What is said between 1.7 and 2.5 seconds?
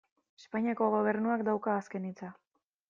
azken hitza.